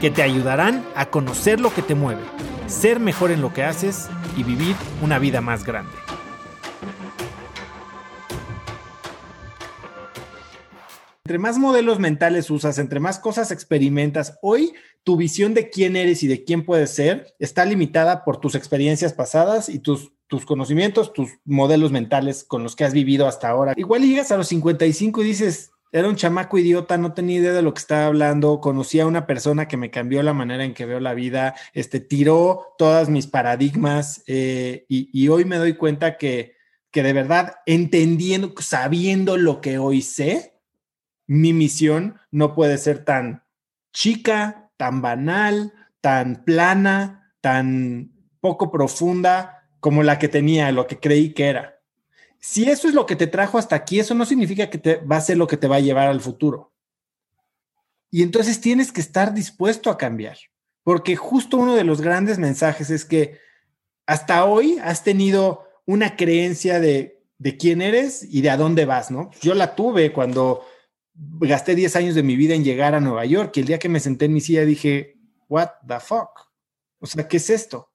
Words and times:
que 0.00 0.10
te 0.10 0.22
ayudarán 0.22 0.84
a 0.94 1.10
conocer 1.10 1.60
lo 1.60 1.72
que 1.72 1.82
te 1.82 1.94
mueve, 1.94 2.22
ser 2.66 3.00
mejor 3.00 3.30
en 3.30 3.40
lo 3.40 3.52
que 3.52 3.62
haces 3.62 4.08
y 4.36 4.42
vivir 4.42 4.76
una 5.02 5.18
vida 5.18 5.40
más 5.40 5.64
grande. 5.64 5.92
Entre 11.24 11.38
más 11.38 11.58
modelos 11.58 11.98
mentales 11.98 12.50
usas, 12.50 12.78
entre 12.78 13.00
más 13.00 13.18
cosas 13.18 13.50
experimentas, 13.50 14.38
hoy 14.42 14.74
tu 15.02 15.16
visión 15.16 15.54
de 15.54 15.70
quién 15.70 15.96
eres 15.96 16.22
y 16.22 16.28
de 16.28 16.44
quién 16.44 16.64
puedes 16.64 16.90
ser 16.90 17.34
está 17.40 17.64
limitada 17.64 18.22
por 18.24 18.38
tus 18.38 18.54
experiencias 18.54 19.12
pasadas 19.12 19.68
y 19.68 19.80
tus, 19.80 20.12
tus 20.28 20.46
conocimientos, 20.46 21.12
tus 21.12 21.30
modelos 21.44 21.90
mentales 21.90 22.44
con 22.44 22.62
los 22.62 22.76
que 22.76 22.84
has 22.84 22.92
vivido 22.92 23.26
hasta 23.26 23.48
ahora. 23.48 23.72
Igual 23.76 24.02
llegas 24.02 24.30
a 24.30 24.36
los 24.36 24.46
55 24.46 25.22
y 25.22 25.24
dices, 25.24 25.72
era 25.96 26.10
un 26.10 26.16
chamaco 26.16 26.58
idiota, 26.58 26.98
no 26.98 27.14
tenía 27.14 27.38
idea 27.38 27.54
de 27.54 27.62
lo 27.62 27.72
que 27.72 27.80
estaba 27.80 28.04
hablando, 28.04 28.60
conocí 28.60 29.00
a 29.00 29.06
una 29.06 29.26
persona 29.26 29.66
que 29.66 29.78
me 29.78 29.90
cambió 29.90 30.22
la 30.22 30.34
manera 30.34 30.62
en 30.62 30.74
que 30.74 30.84
veo 30.84 31.00
la 31.00 31.14
vida, 31.14 31.54
este, 31.72 32.00
tiró 32.00 32.74
todas 32.76 33.08
mis 33.08 33.26
paradigmas 33.26 34.22
eh, 34.26 34.84
y, 34.90 35.08
y, 35.10 35.28
hoy 35.28 35.46
me 35.46 35.56
doy 35.56 35.72
cuenta 35.72 36.18
que, 36.18 36.54
que 36.90 37.02
de 37.02 37.14
verdad, 37.14 37.54
entendiendo, 37.64 38.52
sabiendo 38.58 39.38
lo 39.38 39.62
que 39.62 39.78
hoy 39.78 40.02
sé, 40.02 40.60
mi 41.26 41.54
misión 41.54 42.20
no 42.30 42.54
puede 42.54 42.76
ser 42.76 43.02
tan 43.02 43.44
chica, 43.94 44.70
tan 44.76 45.00
banal, 45.00 45.72
tan 46.02 46.44
plana, 46.44 47.32
tan 47.40 48.12
poco 48.40 48.70
profunda 48.70 49.66
como 49.80 50.02
la 50.02 50.18
que 50.18 50.28
tenía, 50.28 50.70
lo 50.72 50.86
que 50.86 51.00
creí 51.00 51.32
que 51.32 51.46
era. 51.46 51.75
Si 52.48 52.70
eso 52.70 52.86
es 52.86 52.94
lo 52.94 53.06
que 53.06 53.16
te 53.16 53.26
trajo 53.26 53.58
hasta 53.58 53.74
aquí, 53.74 53.98
eso 53.98 54.14
no 54.14 54.24
significa 54.24 54.70
que 54.70 54.78
te 54.78 54.96
va 54.98 55.16
a 55.16 55.20
ser 55.20 55.36
lo 55.36 55.48
que 55.48 55.56
te 55.56 55.66
va 55.66 55.76
a 55.76 55.80
llevar 55.80 56.06
al 56.06 56.20
futuro. 56.20 56.72
Y 58.08 58.22
entonces 58.22 58.60
tienes 58.60 58.92
que 58.92 59.00
estar 59.00 59.34
dispuesto 59.34 59.90
a 59.90 59.98
cambiar, 59.98 60.38
porque 60.84 61.16
justo 61.16 61.56
uno 61.56 61.74
de 61.74 61.82
los 61.82 62.00
grandes 62.00 62.38
mensajes 62.38 62.88
es 62.90 63.04
que 63.04 63.40
hasta 64.06 64.44
hoy 64.44 64.78
has 64.78 65.02
tenido 65.02 65.66
una 65.86 66.14
creencia 66.14 66.78
de, 66.78 67.20
de 67.36 67.56
quién 67.56 67.82
eres 67.82 68.22
y 68.22 68.42
de 68.42 68.50
a 68.50 68.56
dónde 68.56 68.84
vas, 68.84 69.10
¿no? 69.10 69.32
Yo 69.42 69.54
la 69.54 69.74
tuve 69.74 70.12
cuando 70.12 70.64
gasté 71.14 71.74
10 71.74 71.96
años 71.96 72.14
de 72.14 72.22
mi 72.22 72.36
vida 72.36 72.54
en 72.54 72.62
llegar 72.62 72.94
a 72.94 73.00
Nueva 73.00 73.26
York 73.26 73.56
y 73.56 73.60
el 73.60 73.66
día 73.66 73.80
que 73.80 73.88
me 73.88 73.98
senté 73.98 74.26
en 74.26 74.34
mi 74.34 74.40
silla 74.40 74.64
dije, 74.64 75.18
what 75.48 75.70
the 75.86 75.98
fuck? 75.98 76.48
O 77.00 77.06
sea, 77.06 77.26
¿qué 77.26 77.38
es 77.38 77.50
esto? 77.50 77.90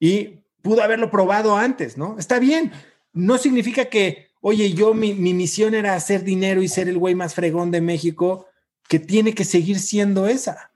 Y 0.00 0.40
pude 0.62 0.82
haberlo 0.82 1.10
probado 1.10 1.58
antes, 1.58 1.98
¿no? 1.98 2.18
Está 2.18 2.38
bien. 2.38 2.72
No 3.12 3.38
significa 3.38 3.86
que, 3.86 4.28
oye, 4.40 4.72
yo 4.72 4.94
mi, 4.94 5.14
mi 5.14 5.34
misión 5.34 5.74
era 5.74 5.94
hacer 5.94 6.24
dinero 6.24 6.62
y 6.62 6.68
ser 6.68 6.88
el 6.88 6.98
güey 6.98 7.14
más 7.14 7.34
fregón 7.34 7.70
de 7.70 7.80
México, 7.80 8.46
que 8.88 8.98
tiene 8.98 9.34
que 9.34 9.44
seguir 9.44 9.78
siendo 9.78 10.26
esa. 10.26 10.70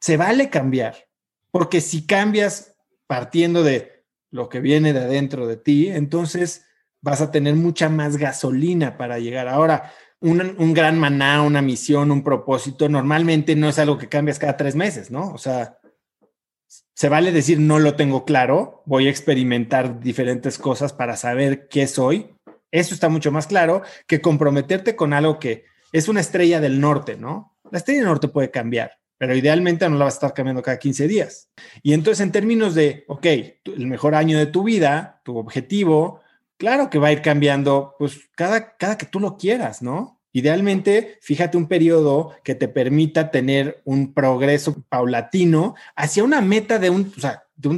Se 0.00 0.16
vale 0.16 0.50
cambiar, 0.50 1.08
porque 1.50 1.80
si 1.80 2.06
cambias 2.06 2.76
partiendo 3.06 3.62
de 3.62 4.04
lo 4.30 4.48
que 4.48 4.60
viene 4.60 4.92
de 4.92 5.00
adentro 5.00 5.46
de 5.46 5.56
ti, 5.56 5.88
entonces 5.88 6.66
vas 7.00 7.20
a 7.20 7.30
tener 7.30 7.54
mucha 7.54 7.88
más 7.88 8.16
gasolina 8.16 8.96
para 8.96 9.18
llegar. 9.18 9.48
Ahora, 9.48 9.92
un, 10.20 10.56
un, 10.58 10.74
gran 10.74 10.98
maná, 10.98 11.42
una 11.42 11.60
misión, 11.60 12.10
un 12.10 12.24
propósito, 12.24 12.88
normalmente 12.88 13.54
no 13.54 13.68
es 13.68 13.78
algo 13.78 13.98
que 13.98 14.08
cambias 14.08 14.38
cada 14.38 14.56
tres 14.56 14.74
meses, 14.74 15.10
¿no? 15.10 15.28
O 15.28 15.38
sea, 15.38 15.78
se 16.94 17.08
vale 17.08 17.32
decir 17.32 17.58
no 17.60 17.78
lo 17.78 17.96
tengo 17.96 18.24
claro, 18.24 18.82
voy 18.86 19.06
a 19.06 19.10
experimentar 19.10 20.00
diferentes 20.00 20.58
cosas 20.58 20.92
para 20.92 21.16
saber 21.16 21.68
qué 21.68 21.86
soy. 21.86 22.34
Eso 22.70 22.94
está 22.94 23.08
mucho 23.08 23.32
más 23.32 23.46
claro 23.46 23.82
que 24.06 24.20
comprometerte 24.20 24.96
con 24.96 25.12
algo 25.12 25.38
que 25.38 25.64
es 25.92 26.08
una 26.08 26.20
estrella 26.20 26.60
del 26.60 26.80
norte, 26.80 27.16
¿no? 27.16 27.56
La 27.70 27.78
estrella 27.78 28.00
del 28.00 28.08
norte 28.08 28.28
puede 28.28 28.50
cambiar, 28.50 28.98
pero 29.18 29.34
idealmente 29.34 29.88
no 29.88 29.96
la 29.96 30.06
vas 30.06 30.14
a 30.14 30.18
estar 30.18 30.34
cambiando 30.34 30.62
cada 30.62 30.78
15 30.78 31.08
días. 31.08 31.50
Y 31.82 31.92
entonces 31.92 32.20
en 32.20 32.32
términos 32.32 32.74
de, 32.74 33.04
ok, 33.08 33.26
el 33.26 33.86
mejor 33.86 34.14
año 34.14 34.38
de 34.38 34.46
tu 34.46 34.64
vida, 34.64 35.20
tu 35.24 35.38
objetivo, 35.38 36.20
claro 36.56 36.90
que 36.90 36.98
va 36.98 37.08
a 37.08 37.12
ir 37.12 37.22
cambiando, 37.22 37.94
pues 37.98 38.28
cada, 38.34 38.76
cada 38.76 38.98
que 38.98 39.06
tú 39.06 39.20
lo 39.20 39.36
quieras, 39.36 39.82
¿no? 39.82 40.13
Idealmente, 40.36 41.16
fíjate 41.20 41.56
un 41.56 41.68
periodo 41.68 42.32
que 42.42 42.56
te 42.56 42.66
permita 42.66 43.30
tener 43.30 43.80
un 43.84 44.12
progreso 44.12 44.84
paulatino 44.88 45.76
hacia 45.94 46.24
una 46.24 46.40
meta 46.40 46.80
de 46.80 46.90
un, 46.90 47.12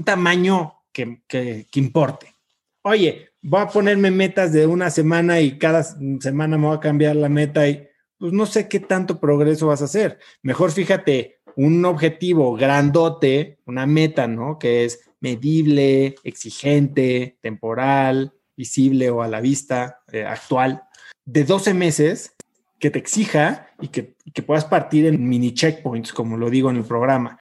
tamaño 0.05 0.81
que, 0.91 1.67
importe. 1.75 2.33
Oye, 2.81 3.29
voy 3.43 3.61
a 3.61 3.69
ponerme 3.69 4.11
metas 4.11 4.55
de 4.55 4.67
una 4.67 4.89
semana 4.89 5.39
y 5.43 5.59
cada 5.59 5.85
semana 5.85 6.57
me 6.57 6.69
voy 6.69 6.77
a 6.79 6.81
cambiar 6.81 7.17
la 7.17 7.29
meta 7.29 7.69
y 7.69 7.87
pues 8.17 8.33
no 8.33 8.47
sé 8.47 8.69
qué 8.69 8.81
tanto 8.81 9.21
progreso 9.21 9.67
vas 9.67 9.83
a 9.83 9.85
hacer. 9.85 10.19
Mejor 10.41 10.73
fíjate 10.73 11.41
un 11.57 11.85
objetivo 11.85 12.57
grandote, 12.57 13.59
una 13.67 13.85
meta, 13.85 14.29
¿no? 14.29 14.59
Que 14.59 14.87
es 14.87 15.01
medible, 15.21 16.15
exigente, 16.25 17.37
temporal, 17.43 18.33
visible 18.57 19.11
o 19.11 19.21
a 19.21 19.29
la 19.29 19.43
vista 19.43 20.01
eh, 20.11 20.25
actual, 20.25 20.85
de 21.27 21.45
12 21.45 21.75
meses 21.75 22.36
que 22.79 22.91
te 22.91 22.99
exija 22.99 23.69
y 23.81 23.89
que, 23.89 24.15
que, 24.33 24.43
puedas 24.43 24.65
partir 24.65 25.07
en 25.07 25.29
mini 25.29 25.53
checkpoints, 25.53 26.13
como 26.13 26.37
lo 26.37 26.51
digo 26.51 26.71
en 26.71 26.77
el 26.77 26.85
programa. 26.85 27.39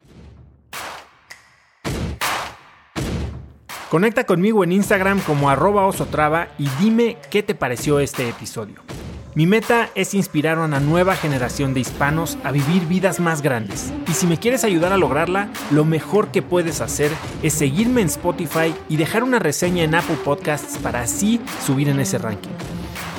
Conecta 3.90 4.26
conmigo 4.26 4.64
en 4.64 4.72
Instagram 4.72 5.20
como 5.22 5.50
arroba 5.50 5.86
osotrava 5.86 6.50
y 6.58 6.68
dime 6.80 7.18
qué 7.30 7.44
te 7.44 7.56
pareció 7.56 8.00
este 8.00 8.28
episodio. 8.28 8.82
Mi 9.36 9.48
meta 9.48 9.90
es 9.96 10.14
inspirar 10.14 10.58
a 10.58 10.64
una 10.64 10.80
nueva 10.80 11.16
generación 11.18 11.74
de 11.74 11.82
hispanos 11.82 12.38
a 12.46 12.52
vivir 12.52 12.86
vidas 12.88 13.20
más 13.20 13.42
grandes. 13.42 13.92
Y 14.08 14.14
si 14.14 14.28
me 14.28 14.38
quieres 14.38 14.64
ayudar 14.64 14.94
a 14.94 14.98
lograrla, 14.98 15.50
lo 15.72 15.84
mejor 15.84 16.30
que 16.30 16.42
puedes 16.42 16.80
hacer 16.80 17.12
es 17.44 17.54
seguirme 17.54 18.00
en 18.00 18.08
Spotify 18.08 18.74
y 18.88 18.96
dejar 18.96 19.24
una 19.24 19.40
reseña 19.40 19.84
en 19.84 19.94
Apple 19.94 20.18
Podcasts 20.24 20.78
para 20.78 21.02
así 21.02 21.42
subir 21.66 21.90
en 21.90 22.00
ese 22.00 22.18
ranking. 22.18 22.75